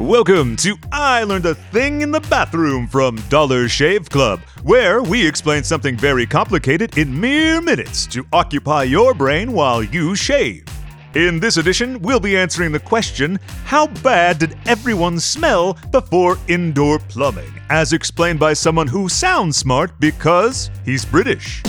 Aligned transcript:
Welcome 0.00 0.56
to 0.56 0.78
I 0.90 1.24
Learned 1.24 1.44
a 1.44 1.54
Thing 1.54 2.00
in 2.00 2.10
the 2.10 2.20
Bathroom 2.20 2.86
from 2.86 3.16
Dollar 3.28 3.68
Shave 3.68 4.08
Club, 4.08 4.40
where 4.62 5.02
we 5.02 5.26
explain 5.26 5.62
something 5.62 5.94
very 5.94 6.24
complicated 6.24 6.96
in 6.96 7.20
mere 7.20 7.60
minutes 7.60 8.06
to 8.06 8.26
occupy 8.32 8.84
your 8.84 9.12
brain 9.12 9.52
while 9.52 9.82
you 9.82 10.14
shave. 10.14 10.64
In 11.14 11.38
this 11.38 11.58
edition, 11.58 12.00
we'll 12.00 12.18
be 12.18 12.34
answering 12.34 12.72
the 12.72 12.80
question 12.80 13.38
How 13.66 13.88
bad 13.88 14.38
did 14.38 14.56
everyone 14.64 15.20
smell 15.20 15.76
before 15.90 16.38
indoor 16.48 16.98
plumbing? 16.98 17.52
As 17.68 17.92
explained 17.92 18.40
by 18.40 18.54
someone 18.54 18.86
who 18.86 19.06
sounds 19.06 19.58
smart 19.58 19.92
because 20.00 20.70
he's 20.82 21.04
British. 21.04 21.62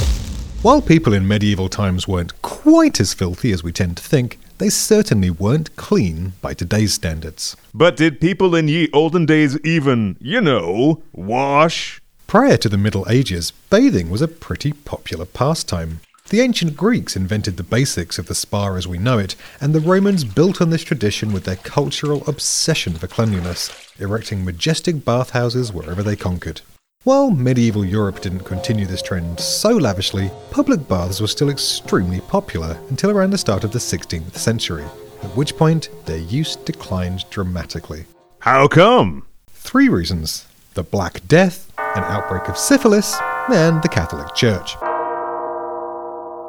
While 0.62 0.82
people 0.82 1.12
in 1.12 1.28
medieval 1.28 1.68
times 1.68 2.08
weren't 2.08 2.42
quite 2.42 3.02
as 3.02 3.14
filthy 3.14 3.52
as 3.52 3.62
we 3.62 3.74
tend 3.74 3.98
to 3.98 4.04
think, 4.04 4.40
they 4.62 4.70
certainly 4.70 5.32
weren't 5.32 5.76
clean 5.76 6.34
by 6.40 6.54
today's 6.54 6.94
standards. 6.94 7.58
But 7.74 7.98
did 7.98 8.22
people 8.22 8.54
in 8.54 8.68
ye 8.68 8.90
olden 8.94 9.26
days 9.26 9.60
even, 9.62 10.18
you 10.20 10.40
know, 10.40 11.02
wash? 11.14 12.00
Prior 12.28 12.58
to 12.58 12.70
the 12.70 12.78
Middle 12.78 13.10
Ages, 13.10 13.52
bathing 13.72 14.12
was 14.12 14.22
a 14.22 14.28
pretty 14.28 14.72
popular 14.74 15.26
pastime. 15.26 16.02
The 16.30 16.42
ancient 16.42 16.78
Greeks 16.78 17.16
invented 17.16 17.58
the 17.58 17.64
basics 17.64 18.20
of 18.20 18.28
the 18.28 18.36
spa 18.36 18.76
as 18.76 18.88
we 18.88 19.00
know 19.00 19.18
it, 19.18 19.36
and 19.60 19.74
the 19.74 19.80
Romans 19.80 20.24
built 20.24 20.62
on 20.62 20.70
this 20.70 20.84
tradition 20.84 21.34
with 21.34 21.46
their 21.46 21.56
cultural 21.56 22.24
obsession 22.28 22.94
for 22.94 23.08
cleanliness, 23.08 23.72
erecting 24.00 24.46
majestic 24.46 25.04
bathhouses 25.04 25.74
wherever 25.74 26.04
they 26.04 26.16
conquered. 26.16 26.62
While 27.04 27.32
medieval 27.32 27.84
Europe 27.84 28.22
didn't 28.22 28.42
continue 28.42 28.86
this 28.86 29.02
trend 29.02 29.40
so 29.40 29.70
lavishly, 29.70 30.30
public 30.52 30.88
baths 30.88 31.20
were 31.20 31.26
still 31.26 31.50
extremely 31.50 32.20
popular 32.22 32.80
until 32.92 33.10
around 33.10 33.32
the 33.32 33.40
start 33.40 33.64
of 33.64 33.72
the 33.72 33.80
16th 33.80 34.36
century, 34.36 34.86
at 35.24 35.36
which 35.36 35.58
point 35.58 35.90
their 36.06 36.20
use 36.20 36.58
declined 36.58 37.26
dramatically. 37.32 38.06
How 38.38 38.68
come? 38.68 39.26
Three 39.50 39.90
reasons 39.90 40.46
the 40.76 40.84
Black 40.84 41.28
Death, 41.28 41.74
an 41.80 42.04
outbreak 42.04 42.48
of 42.48 42.56
syphilis, 42.56 43.18
and 43.52 43.82
the 43.82 43.90
Catholic 43.90 44.36
Church. 44.36 44.76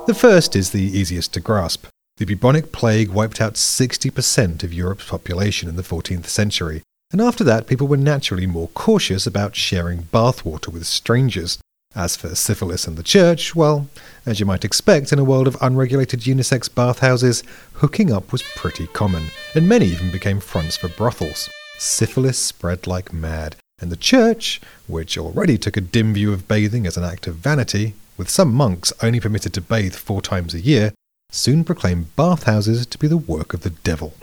The 0.07 0.15
first 0.15 0.55
is 0.55 0.71
the 0.71 0.83
easiest 0.83 1.33
to 1.33 1.41
grasp. 1.41 1.87
The 2.19 2.27
bubonic 2.27 2.73
plague 2.73 3.09
wiped 3.09 3.41
out 3.41 3.55
60% 3.55 4.63
of 4.63 4.75
Europe's 4.75 5.09
population 5.09 5.71
in 5.71 5.77
the 5.77 5.83
14th 5.83 6.27
century, 6.27 6.83
and 7.13 7.21
after 7.21 7.45
that, 7.45 7.67
people 7.67 7.87
were 7.87 7.97
naturally 7.97 8.47
more 8.47 8.69
cautious 8.69 9.27
about 9.27 9.55
sharing 9.55 10.05
bathwater 10.05 10.69
with 10.69 10.87
strangers. 10.87 11.59
As 11.95 12.17
for 12.17 12.35
syphilis 12.35 12.87
and 12.87 12.97
the 12.97 13.03
church, 13.03 13.55
well, 13.55 13.87
as 14.25 14.41
you 14.41 14.47
might 14.47 14.65
expect 14.65 15.13
in 15.13 15.19
a 15.19 15.25
world 15.25 15.47
of 15.47 15.59
unregulated 15.61 16.21
unisex 16.21 16.75
bathhouses, 16.75 17.43
hooking 17.75 18.11
up 18.11 18.33
was 18.33 18.43
pretty 18.57 18.87
common, 18.87 19.25
and 19.55 19.69
many 19.69 19.87
even 19.87 20.11
became 20.11 20.41
fronts 20.41 20.79
for 20.79 20.89
brothels. 20.89 21.51
Syphilis 21.77 22.39
spread 22.39 22.87
like 22.87 23.13
mad, 23.13 23.57
and 23.79 23.93
the 23.93 23.97
church, 23.97 24.59
which 24.87 25.19
already 25.19 25.59
took 25.59 25.77
a 25.77 25.83
dim 25.83 26.15
view 26.15 26.33
of 26.33 26.49
bathing 26.49 26.87
as 26.87 26.97
an 26.97 27.05
act 27.05 27.27
of 27.27 27.35
vanity, 27.37 27.93
with 28.17 28.31
some 28.31 28.55
monks 28.55 28.91
only 29.03 29.21
permitted 29.21 29.53
to 29.53 29.61
bathe 29.61 29.95
four 29.95 30.23
times 30.23 30.55
a 30.55 30.61
year, 30.61 30.95
soon 31.31 31.63
proclaimed 31.63 32.17
bathhouses 32.17 32.87
to 32.87 32.97
be 32.97 33.07
the 33.07 33.19
work 33.19 33.53
of 33.53 33.63
the 33.63 33.71
devil. 33.71 34.15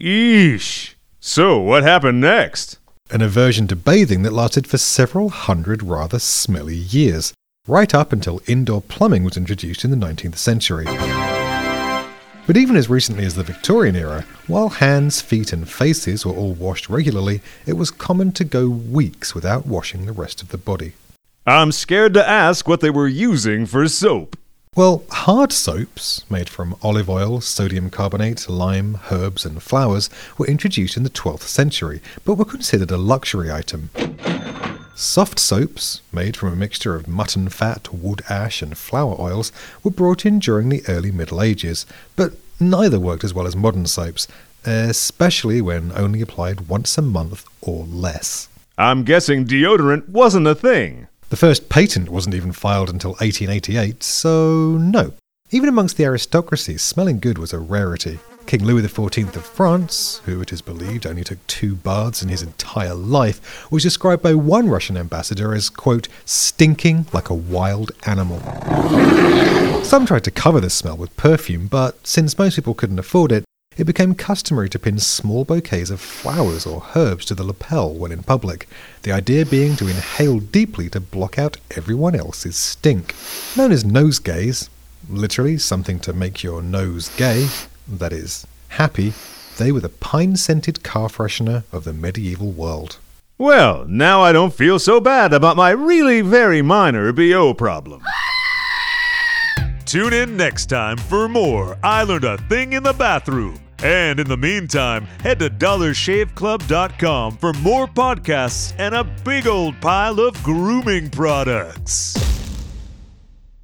Eesh. 0.00 0.94
So, 1.20 1.58
what 1.58 1.82
happened 1.82 2.22
next? 2.22 2.78
An 3.10 3.20
aversion 3.20 3.68
to 3.68 3.76
bathing 3.76 4.22
that 4.22 4.32
lasted 4.32 4.66
for 4.66 4.78
several 4.78 5.28
hundred 5.28 5.82
rather 5.82 6.18
smelly 6.18 6.76
years, 6.76 7.34
right 7.68 7.94
up 7.94 8.10
until 8.10 8.40
indoor 8.46 8.80
plumbing 8.80 9.24
was 9.24 9.36
introduced 9.36 9.84
in 9.84 9.90
the 9.90 9.98
19th 9.98 10.38
century. 10.38 10.86
But 12.46 12.56
even 12.56 12.76
as 12.76 12.88
recently 12.88 13.26
as 13.26 13.34
the 13.34 13.42
Victorian 13.42 13.94
era, 13.94 14.24
while 14.46 14.70
hands, 14.70 15.20
feet, 15.20 15.52
and 15.52 15.68
faces 15.68 16.24
were 16.24 16.32
all 16.32 16.54
washed 16.54 16.88
regularly, 16.88 17.42
it 17.66 17.74
was 17.74 17.90
common 17.90 18.32
to 18.32 18.44
go 18.44 18.70
weeks 18.70 19.34
without 19.34 19.66
washing 19.66 20.06
the 20.06 20.12
rest 20.12 20.40
of 20.40 20.48
the 20.48 20.56
body. 20.56 20.94
I'm 21.44 21.72
scared 21.72 22.14
to 22.14 22.26
ask 22.26 22.66
what 22.66 22.80
they 22.80 22.90
were 22.90 23.06
using 23.06 23.66
for 23.66 23.86
soap. 23.86 24.38
Well, 24.76 25.02
hard 25.10 25.50
soaps, 25.50 26.24
made 26.30 26.48
from 26.48 26.76
olive 26.80 27.10
oil, 27.10 27.40
sodium 27.40 27.90
carbonate, 27.90 28.48
lime, 28.48 29.00
herbs, 29.10 29.44
and 29.44 29.60
flowers, 29.60 30.08
were 30.38 30.46
introduced 30.46 30.96
in 30.96 31.02
the 31.02 31.10
12th 31.10 31.42
century, 31.42 32.00
but 32.24 32.36
were 32.36 32.44
considered 32.44 32.92
a 32.92 32.96
luxury 32.96 33.50
item. 33.50 33.90
Soft 34.94 35.40
soaps, 35.40 36.02
made 36.12 36.36
from 36.36 36.52
a 36.52 36.56
mixture 36.56 36.94
of 36.94 37.08
mutton 37.08 37.48
fat, 37.48 37.92
wood 37.92 38.22
ash, 38.28 38.62
and 38.62 38.78
flower 38.78 39.16
oils, 39.18 39.50
were 39.82 39.90
brought 39.90 40.24
in 40.24 40.38
during 40.38 40.68
the 40.68 40.84
early 40.86 41.10
Middle 41.10 41.42
Ages, 41.42 41.84
but 42.14 42.34
neither 42.60 43.00
worked 43.00 43.24
as 43.24 43.34
well 43.34 43.48
as 43.48 43.56
modern 43.56 43.86
soaps, 43.86 44.28
especially 44.64 45.60
when 45.60 45.90
only 45.96 46.20
applied 46.20 46.68
once 46.68 46.96
a 46.96 47.02
month 47.02 47.44
or 47.60 47.86
less. 47.86 48.48
I'm 48.78 49.02
guessing 49.02 49.46
deodorant 49.46 50.10
wasn't 50.10 50.46
a 50.46 50.54
thing. 50.54 51.08
The 51.30 51.36
first 51.36 51.68
patent 51.68 52.08
wasn't 52.08 52.34
even 52.34 52.50
filed 52.50 52.90
until 52.90 53.12
1888, 53.12 54.02
so 54.02 54.76
no. 54.80 55.12
Even 55.52 55.68
amongst 55.68 55.96
the 55.96 56.04
aristocracy, 56.04 56.76
smelling 56.76 57.20
good 57.20 57.38
was 57.38 57.52
a 57.52 57.60
rarity. 57.60 58.18
King 58.46 58.64
Louis 58.64 58.82
XIV 58.82 59.36
of 59.36 59.46
France, 59.46 60.20
who 60.24 60.40
it 60.40 60.52
is 60.52 60.60
believed 60.60 61.06
only 61.06 61.22
took 61.22 61.38
two 61.46 61.76
baths 61.76 62.20
in 62.20 62.30
his 62.30 62.42
entire 62.42 62.94
life, 62.94 63.70
was 63.70 63.84
described 63.84 64.24
by 64.24 64.34
one 64.34 64.68
Russian 64.68 64.96
ambassador 64.96 65.54
as, 65.54 65.70
quote, 65.70 66.08
stinking 66.24 67.06
like 67.12 67.30
a 67.30 67.34
wild 67.34 67.92
animal. 68.06 68.40
Some 69.84 70.06
tried 70.06 70.24
to 70.24 70.32
cover 70.32 70.60
this 70.60 70.74
smell 70.74 70.96
with 70.96 71.16
perfume, 71.16 71.68
but 71.68 72.04
since 72.04 72.38
most 72.38 72.56
people 72.56 72.74
couldn't 72.74 72.98
afford 72.98 73.30
it, 73.30 73.44
it 73.76 73.84
became 73.84 74.14
customary 74.14 74.68
to 74.68 74.78
pin 74.78 74.98
small 74.98 75.44
bouquets 75.44 75.90
of 75.90 76.00
flowers 76.00 76.66
or 76.66 76.84
herbs 76.96 77.24
to 77.24 77.34
the 77.34 77.44
lapel 77.44 77.94
when 77.94 78.10
in 78.10 78.22
public, 78.22 78.68
the 79.02 79.12
idea 79.12 79.46
being 79.46 79.76
to 79.76 79.86
inhale 79.86 80.40
deeply 80.40 80.88
to 80.90 81.00
block 81.00 81.38
out 81.38 81.56
everyone 81.76 82.14
else's 82.16 82.56
stink. 82.56 83.14
Known 83.56 83.70
as 83.70 83.84
nosegays, 83.84 84.68
literally 85.08 85.56
something 85.56 86.00
to 86.00 86.12
make 86.12 86.42
your 86.42 86.62
nose 86.62 87.08
gay, 87.16 87.48
that 87.86 88.12
is, 88.12 88.46
happy, 88.70 89.12
they 89.58 89.70
were 89.70 89.80
the 89.80 89.88
pine 89.88 90.36
scented 90.36 90.82
car 90.82 91.08
freshener 91.08 91.62
of 91.72 91.84
the 91.84 91.92
medieval 91.92 92.50
world. 92.50 92.98
Well, 93.38 93.86
now 93.86 94.20
I 94.20 94.32
don't 94.32 94.52
feel 94.52 94.78
so 94.78 95.00
bad 95.00 95.32
about 95.32 95.56
my 95.56 95.70
really 95.70 96.20
very 96.20 96.60
minor 96.60 97.12
BO 97.12 97.54
problem. 97.54 98.02
Tune 99.90 100.12
in 100.12 100.36
next 100.36 100.66
time 100.66 100.96
for 100.96 101.28
more 101.28 101.76
I 101.82 102.04
Learned 102.04 102.22
a 102.22 102.38
Thing 102.38 102.74
in 102.74 102.84
the 102.84 102.92
Bathroom. 102.92 103.58
And 103.82 104.20
in 104.20 104.28
the 104.28 104.36
meantime, 104.36 105.06
head 105.20 105.40
to 105.40 105.50
dollarshaveclub.com 105.50 107.38
for 107.38 107.52
more 107.54 107.88
podcasts 107.88 108.72
and 108.78 108.94
a 108.94 109.02
big 109.02 109.48
old 109.48 109.80
pile 109.80 110.20
of 110.20 110.40
grooming 110.44 111.10
products. 111.10 112.29